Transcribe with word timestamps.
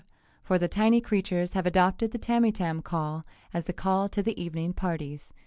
For 0.41 0.57
the 0.57 0.67
tiny 0.67 0.99
creatures 0.99 1.53
have 1.53 1.67
adopted 1.67 2.09
the 2.09 2.17
Tamytam 2.17 2.81
call 2.81 3.21
as 3.53 3.65
the 3.65 3.71
call 3.73 4.09
to 4.09 4.23
the 4.23 4.41
evening 4.41 4.73
parties. 4.73 5.29